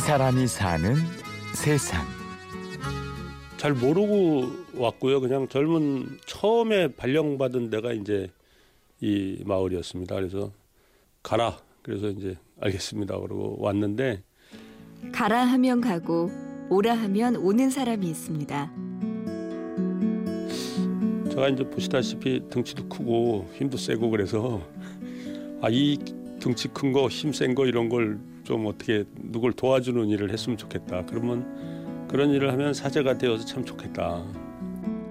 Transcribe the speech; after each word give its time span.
사람이 0.00 0.46
사는 0.46 0.94
세상. 1.54 2.04
잘 3.56 3.72
모르고 3.74 4.48
왔고요. 4.76 5.20
그냥 5.20 5.46
젊은 5.48 6.18
처음에 6.26 6.88
발령받은 6.88 7.70
데가 7.70 7.92
이제 7.92 8.30
이 9.00 9.42
마을이었습니다. 9.44 10.14
그래서 10.14 10.52
가라. 11.22 11.58
그래서 11.82 12.08
이제 12.08 12.36
알겠습니다. 12.60 13.18
그러고 13.18 13.56
왔는데 13.60 14.22
가라 15.12 15.44
하면 15.44 15.80
가고 15.80 16.30
오라 16.70 16.94
하면 16.94 17.36
오는 17.36 17.70
사람이 17.70 18.06
있습니다. 18.08 18.72
제가 21.30 21.48
이제 21.48 21.64
보시다시피 21.68 22.42
등치도 22.50 22.88
크고 22.88 23.50
힘도 23.54 23.76
세고 23.76 24.10
그래서 24.10 24.60
아 25.62 25.68
이 25.70 25.98
등치 26.40 26.68
큰 26.68 26.90
거, 26.92 27.06
힘 27.08 27.32
센 27.32 27.54
거 27.54 27.66
이런 27.66 27.90
걸 27.90 28.18
좀 28.50 28.66
어떻게 28.66 29.04
누굴 29.14 29.52
도와주는 29.52 30.08
일을 30.08 30.32
했으면 30.32 30.58
좋겠다. 30.58 31.06
그러면 31.06 32.08
그런 32.08 32.30
일을 32.30 32.52
하면 32.52 32.74
사제가 32.74 33.16
되어서 33.16 33.44
참 33.44 33.64
좋겠다. 33.64 34.24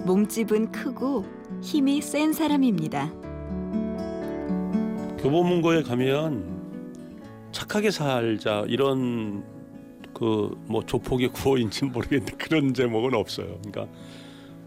몸집은 0.04 0.74
크고 0.74 1.24
힘이 1.62 2.02
센 2.02 2.34
사람입니다. 2.34 3.10
교보문고에 5.20 5.84
가면 5.84 6.60
착하게 7.54 7.92
살자 7.92 8.66
이런 8.68 9.46
그 10.14 10.54
뭐 10.68 10.86
조폭의 10.86 11.30
구호인지 11.30 11.86
는 11.86 11.94
모르겠는데 11.94 12.36
그런 12.36 12.74
제목은 12.74 13.14
없어요. 13.14 13.58
그러니까 13.64 13.88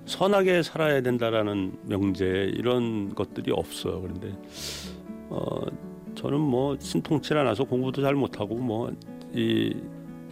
선하게 0.07 0.62
살아야 0.62 1.03
된다라는 1.03 1.77
명제 1.84 2.53
이런 2.55 3.15
것들이 3.15 3.53
없어요. 3.53 4.01
그런데 4.01 4.34
어 5.29 5.61
저는 6.23 6.39
뭐 6.41 6.77
신통치 6.79 7.35
않아서 7.35 7.65
공부도 7.65 8.03
잘 8.03 8.15
못하고 8.15 8.55
뭐 8.56 8.91
이 9.34 9.75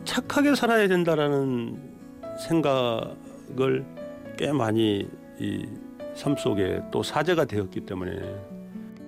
착하게 0.05 0.55
살아야 0.55 0.87
된다라는 0.89 1.81
생각을 2.47 3.85
꽤 4.37 4.53
많이 4.53 5.09
이 5.39 5.65
삶 6.21 6.37
속에 6.37 6.83
또 6.91 7.03
사제가 7.03 7.47
되었기 7.47 7.81
때문에. 7.87 8.13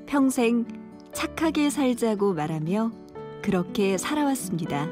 평생 0.06 0.64
착하게 1.12 1.68
살자고 1.68 2.32
말하며 2.32 2.90
그렇게 3.42 3.98
살아왔습니다. 3.98 4.88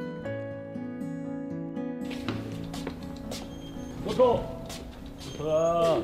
포토! 4.04 4.44
아, 5.42 6.02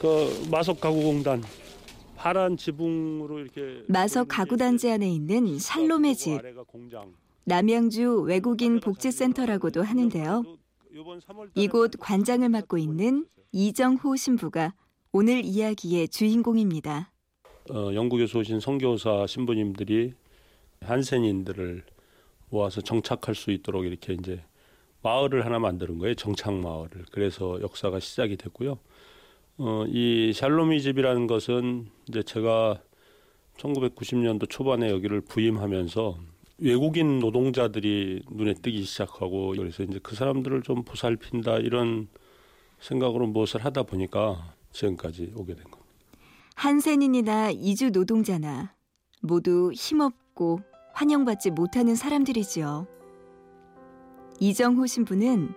그 0.00 0.48
마석 0.50 0.80
가구공단 0.80 1.42
파란 2.18 2.56
지붕으로 2.56 3.38
이렇게 3.38 3.84
마석 3.86 4.26
가구 4.28 4.56
단지 4.56 4.90
안에 4.90 5.08
있는 5.08 5.56
샬롬의 5.56 6.16
집. 6.16 6.40
남양주 7.44 8.22
외국인 8.22 8.80
복지센터라고도 8.80 9.82
하는데요. 9.84 10.42
이곳 11.54 11.92
관장을 12.00 12.48
맡고 12.48 12.76
있는 12.76 13.26
이정호 13.52 14.16
신부가 14.16 14.74
오늘 15.12 15.44
이야기의 15.44 16.08
주인공입니다. 16.08 17.12
어, 17.70 17.94
영국에서 17.94 18.40
오신 18.40 18.58
선교사 18.58 19.26
신부님들이 19.28 20.14
한센인들을 20.80 21.84
모아서 22.50 22.80
정착할 22.80 23.36
수 23.36 23.52
있도록 23.52 23.86
이렇게 23.86 24.14
이제 24.14 24.42
마을을 25.02 25.44
하나 25.44 25.60
만드는 25.60 25.98
거예요. 25.98 26.14
정착 26.16 26.52
마을을. 26.54 27.04
그래서 27.12 27.60
역사가 27.62 28.00
시작이 28.00 28.36
됐고요. 28.36 28.78
어, 29.60 29.84
이 29.88 30.32
샬롬이 30.32 30.80
집이라는 30.80 31.26
것은 31.26 31.88
이제 32.08 32.22
제가 32.22 32.80
1990년도 33.56 34.48
초반에 34.48 34.88
여기를 34.88 35.20
부임하면서 35.22 36.16
외국인 36.58 37.18
노동자들이 37.18 38.22
눈에 38.30 38.54
뜨기 38.54 38.84
시작하고 38.84 39.54
그래서 39.56 39.82
이제 39.82 39.98
그 40.00 40.14
사람들을 40.14 40.62
좀 40.62 40.84
보살핀다 40.84 41.58
이런 41.58 42.08
생각으로 42.78 43.26
무엇을 43.26 43.64
하다 43.64 43.82
보니까 43.82 44.54
지금까지 44.70 45.32
오게 45.34 45.54
된 45.54 45.64
겁니다. 45.64 45.86
한센인이나 46.54 47.50
이주 47.50 47.90
노동자나 47.90 48.74
모두 49.22 49.72
힘없고 49.74 50.60
환영받지 50.94 51.50
못하는 51.50 51.96
사람들이지요. 51.96 52.86
이정호 54.38 54.86
신부는 54.86 55.52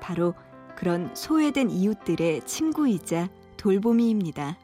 바로 0.00 0.34
그런 0.74 1.14
소외된 1.14 1.70
이웃들의 1.70 2.46
친구이자 2.46 3.28
돌보미입니다. 3.62 4.58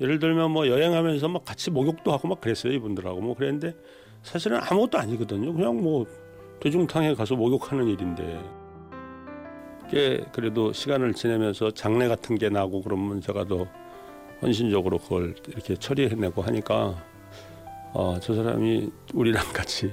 예를 0.00 0.18
들면 0.18 0.50
뭐 0.50 0.66
여행하면서 0.66 1.28
막 1.28 1.44
같이 1.44 1.70
목욕도 1.70 2.12
하고 2.12 2.26
막 2.26 2.40
그랬어요 2.40 2.72
이분들하고 2.72 3.20
뭐 3.20 3.36
그랬는데 3.36 3.74
사실은 4.24 4.58
아무것도 4.60 4.98
아니거든요. 4.98 5.52
그냥 5.52 5.80
뭐 5.80 6.04
대중탕에 6.58 7.14
가서 7.14 7.36
목욕하는 7.36 7.86
일인데 7.86 8.42
꽤 9.90 10.24
그래도 10.32 10.72
시간을 10.72 11.14
지내면서 11.14 11.70
장례 11.70 12.08
같은 12.08 12.36
게 12.36 12.48
나고 12.48 12.82
그러면 12.82 13.20
제가 13.20 13.44
더 13.44 13.66
헌신적으로 14.40 14.98
그걸 14.98 15.36
이렇게 15.46 15.76
처리해내고 15.76 16.42
하니까 16.42 16.96
아, 17.94 18.18
저 18.20 18.34
사람이 18.34 18.90
우리랑 19.14 19.44
같이 19.54 19.92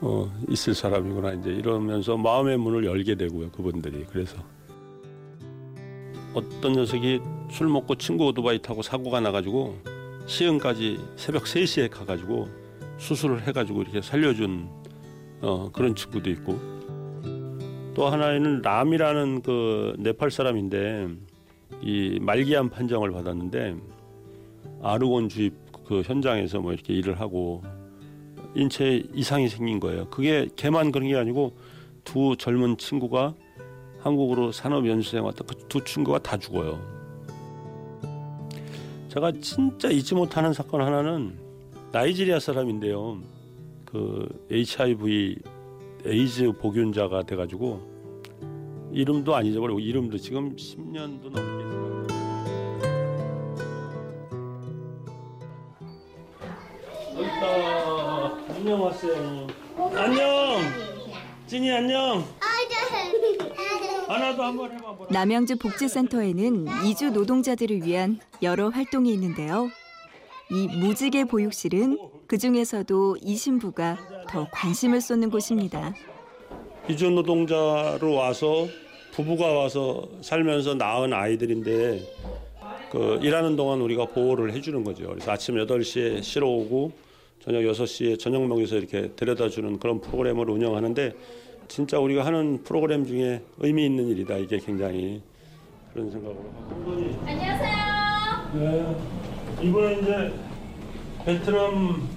어, 0.00 0.28
있을 0.48 0.74
사람이구나 0.74 1.34
이제 1.34 1.50
이러면서 1.50 2.16
마음의 2.16 2.56
문을 2.56 2.84
열게 2.84 3.14
되고요 3.14 3.50
그분들이 3.50 4.04
그래서 4.10 4.38
어떤 6.36 6.72
녀석이 6.74 7.22
술 7.50 7.68
먹고 7.68 7.94
친구 7.94 8.26
오토바이 8.26 8.60
타고 8.60 8.82
사고가 8.82 9.20
나가지고 9.20 9.74
시흥까지 10.26 11.00
새벽 11.16 11.44
3시에 11.44 11.90
가가지고 11.90 12.48
수술을 12.98 13.46
해가지고 13.48 13.80
이렇게 13.80 14.02
살려준 14.02 14.68
어, 15.40 15.70
그런 15.72 15.94
친구도 15.94 16.28
있고 16.28 16.60
또 17.94 18.08
하나에는 18.08 18.60
람이라는 18.60 19.40
그 19.40 19.96
네팔 19.98 20.30
사람인데 20.30 21.08
이 21.80 22.18
말기암 22.20 22.68
판정을 22.68 23.12
받았는데 23.12 23.76
아르곤 24.82 25.30
주입 25.30 25.54
그 25.86 26.02
현장에서 26.02 26.60
뭐 26.60 26.74
이렇게 26.74 26.92
일을 26.92 27.18
하고 27.18 27.62
인체에 28.54 29.04
이상이 29.14 29.48
생긴 29.48 29.80
거예요. 29.80 30.10
그게 30.10 30.48
걔만 30.54 30.92
그런 30.92 31.08
게 31.08 31.16
아니고 31.16 31.56
두 32.04 32.36
젊은 32.36 32.76
친구가 32.76 33.32
한국으로 34.06 34.52
산업 34.52 34.86
연수생 34.86 35.24
왔다 35.24 35.42
그두 35.42 35.82
친구가 35.82 36.20
다 36.20 36.36
죽어요. 36.36 36.80
제가 39.08 39.32
진짜 39.40 39.90
잊지 39.90 40.14
못하는 40.14 40.52
사건 40.52 40.82
하나는 40.82 41.36
나이지리아 41.90 42.38
사람인데요. 42.38 43.20
그 43.84 44.28
HIV 44.48 45.38
에이즈 46.04 46.52
복균자가 46.52 47.24
돼가지고 47.24 47.80
이름도 48.92 49.34
안 49.34 49.44
잊어버리고 49.44 49.80
이름도 49.80 50.18
지금 50.18 50.54
10년도 50.54 51.30
넘게. 51.30 51.66
안녕하세요. 58.54 59.46
안녕. 59.96 60.60
찐이 61.48 61.72
안녕. 61.72 62.35
남양주 65.10 65.56
복지센터에는 65.56 66.66
이주 66.86 67.10
노동자들을 67.10 67.84
위한 67.84 68.20
여러 68.42 68.68
활동이 68.68 69.12
있는데요. 69.12 69.68
이 70.50 70.68
무지개 70.68 71.24
보육실은 71.24 71.98
그 72.28 72.38
중에서도 72.38 73.16
이 73.20 73.34
신부가 73.34 73.98
더 74.28 74.46
관심을 74.52 75.00
쏟는 75.00 75.30
곳입니다. 75.30 75.94
이주 76.88 77.10
노동자로 77.10 78.14
와서 78.14 78.68
부부가 79.12 79.48
와서 79.48 80.08
살면서 80.20 80.74
낳은 80.74 81.12
아이들인데 81.12 82.00
그 82.92 83.18
일하는 83.22 83.56
동안 83.56 83.80
우리가 83.80 84.06
보호를 84.06 84.52
해주는 84.52 84.84
거죠. 84.84 85.08
그래서 85.08 85.32
아침 85.32 85.56
8시에 85.56 86.22
쉬러 86.22 86.46
오고 86.46 86.92
저녁 87.40 87.60
6시에 87.62 88.18
저녁 88.18 88.46
먹여서 88.46 88.76
이렇게 88.76 89.10
데려다 89.16 89.48
주는 89.48 89.78
그런 89.80 90.00
프로그램을 90.00 90.48
운영하는데 90.48 91.12
진짜 91.68 91.98
우리가 91.98 92.24
하는 92.24 92.62
프로그램 92.62 93.04
중에 93.04 93.42
의미 93.58 93.86
있는 93.86 94.06
일이다. 94.08 94.36
이게 94.36 94.58
굉장히 94.58 95.22
그런 95.92 96.10
생각으로 96.10 96.38
하고. 96.38 96.92
안녕하세요. 97.26 97.76
네. 98.54 98.96
이번에 99.62 99.98
이제 100.00 100.32
베트남 101.24 102.08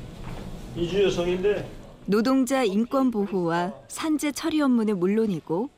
이주 0.76 1.04
여성인데 1.06 1.66
노동자 2.06 2.64
인권 2.64 3.12
보호와 3.12 3.74
산재 3.88 4.32
처리 4.34 4.62
업무는 4.62 5.00
물론이고 5.00 5.70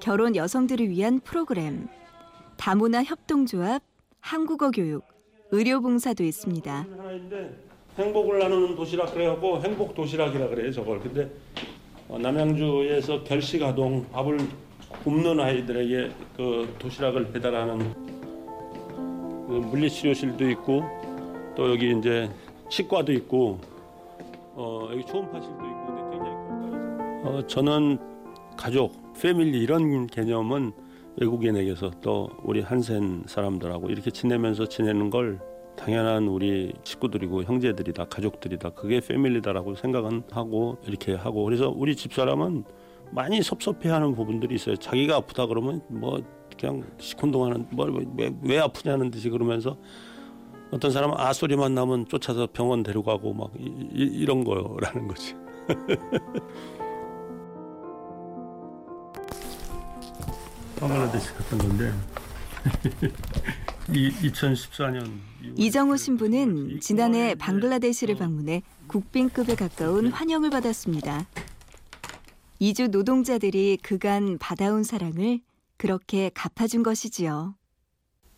결혼 0.00 0.34
여성들을 0.34 0.88
위한 0.88 1.20
프로그램, 1.20 1.88
다문화 2.56 3.04
협동조합, 3.04 3.82
한국어 4.20 4.70
교육, 4.70 5.04
의료 5.52 5.80
봉사도 5.80 6.24
있습니다. 6.24 6.86
행복을 7.98 8.38
나누는 8.38 8.74
도시락 8.74 9.12
그래갖고 9.12 9.62
행복 9.62 9.94
도시락이라 9.94 10.48
그래요 10.48 10.72
저걸. 10.72 11.00
근데 11.00 11.22
어, 11.24 11.71
남양주에서 12.18 13.24
결식 13.24 13.62
아동 13.62 14.06
밥을 14.10 14.38
굶는 15.04 15.40
아이들에게 15.40 16.10
그 16.36 16.74
도시락을 16.78 17.32
배달하는 17.32 17.92
그 19.46 19.52
물리치료실도 19.70 20.48
있고 20.50 20.82
또 21.56 21.70
여기 21.70 21.96
이제 21.96 22.30
치과도 22.70 23.12
있고 23.12 23.58
어 24.54 24.88
여기 24.92 25.04
초음파실도 25.04 25.54
있고. 25.54 26.10
근데 26.10 27.28
어, 27.28 27.46
저는 27.46 27.98
가족, 28.56 28.92
패밀리 29.20 29.60
이런 29.60 30.06
개념은 30.06 30.72
외국인에게서 31.16 31.90
또 32.00 32.30
우리 32.42 32.60
한센 32.60 33.22
사람들하고 33.26 33.90
이렇게 33.90 34.10
지내면서 34.10 34.66
지내는 34.66 35.10
걸 35.10 35.40
당연한 35.76 36.28
우리 36.28 36.72
식구들이고 36.84 37.44
형제들이다 37.44 38.04
가족들이다 38.06 38.70
그게 38.70 39.00
패밀리다라고 39.00 39.74
생각은 39.74 40.24
하고 40.30 40.78
이렇게 40.86 41.14
하고. 41.14 41.44
그래서 41.44 41.72
우리 41.74 41.96
집사람은 41.96 42.64
많이 43.10 43.42
섭섭해하는 43.42 44.14
부분들이 44.14 44.54
있어요. 44.54 44.76
자기가 44.76 45.16
아프다 45.16 45.46
그러면 45.46 45.82
뭐 45.88 46.22
그냥 46.58 46.84
시큰둥하는 46.98 47.66
뭐왜 47.72 48.34
왜 48.42 48.58
아프냐는 48.58 49.10
듯이 49.10 49.28
그러면서 49.30 49.76
어떤 50.70 50.90
사람은 50.90 51.16
아 51.18 51.32
소리만 51.32 51.74
나면 51.74 52.06
쫓아서 52.08 52.48
병원 52.50 52.82
데려가고 52.82 53.34
막 53.34 53.50
이, 53.58 53.64
이, 53.92 54.02
이런 54.02 54.44
거라는 54.44 55.08
거지. 55.08 55.34
방글라데시 60.80 61.34
갔던 61.34 61.58
건데 61.58 61.92
이 63.90 64.10
2014년 64.10 65.18
이정호 65.56 65.96
신부는 65.96 66.80
지난해 66.80 67.34
방글라데시를 67.34 68.16
방문해 68.16 68.62
국빈급에 68.86 69.54
가까운 69.56 70.08
환영을 70.08 70.50
받았습니다. 70.50 71.26
이주 72.58 72.88
노동자들이 72.88 73.78
그간 73.82 74.38
받아온 74.38 74.84
사랑을 74.84 75.40
그렇게 75.76 76.30
갚아준 76.32 76.82
것이지요. 76.84 77.56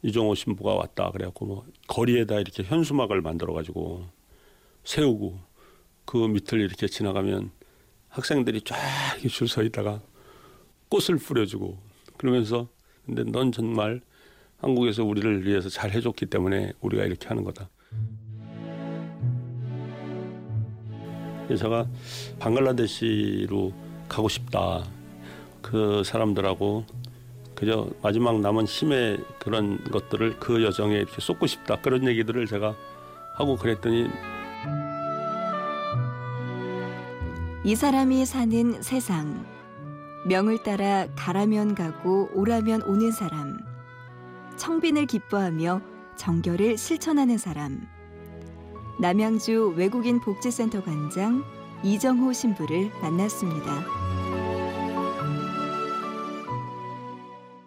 이정호 0.03 0.35
신부가 0.35 0.75
왔다 0.75 1.11
그래갖고 1.11 1.47
뭐 1.47 1.67
거리에다 1.89 2.37
이렇게 2.41 2.63
현수막을 2.63 3.21
만들어 3.21 3.53
가지고 3.53 4.07
세우고 4.85 5.39
그 6.07 6.17
밑을 6.27 6.61
이렇게 6.61 6.87
지나가면 6.87 7.51
학생들이 8.09 8.63
쫙 8.63 8.77
줄 9.29 9.47
서 9.49 9.63
있다가 9.63 10.01
꽃을 10.89 11.19
뿌려주고 11.19 11.79
그러면서 12.17 12.69
근데 13.05 13.25
넌 13.25 13.53
정말 13.53 14.01
한국에서 14.65 15.05
우리를 15.05 15.47
위해서 15.47 15.69
잘 15.69 15.91
해줬기 15.91 16.27
때문에 16.27 16.73
우리가 16.81 17.05
이렇게 17.05 17.29
하는 17.29 17.45
거다. 17.45 17.69
제가 21.49 21.87
방글라데시로 22.39 23.75
가고 24.09 24.29
싶다. 24.31 24.83
그 25.61 26.03
사람들하고 26.03 26.87
그저 27.55 27.91
마지막 28.03 28.41
남은 28.41 28.65
힘의 28.65 29.19
그런 29.39 29.85
것들을 29.85 30.39
그 30.41 30.63
여정에 30.65 30.97
이렇게 30.97 31.21
쏟고 31.21 31.47
싶다. 31.47 31.83
그런 31.83 32.07
얘기들을 32.09 32.47
제가 32.47 32.75
하고 33.37 33.57
그랬더니 33.57 34.09
이 37.65 37.75
사람이 37.75 38.25
사는 38.25 38.83
세상. 38.83 39.45
명을 40.27 40.63
따라 40.63 41.07
가라면 41.17 41.75
가고 41.75 42.31
오라면 42.33 42.83
오는 42.83 43.13
사람. 43.13 43.74
청빈을 44.57 45.07
기뻐하며 45.07 45.81
정결을 46.17 46.79
실천하는 46.79 47.39
사람. 47.39 47.87
남양주 49.01 49.75
외국인 49.77 50.21
복지센터 50.21 50.83
관장 50.83 51.43
이정호 51.83 52.33
신부를 52.33 52.91
만났습니다. 53.03 54.04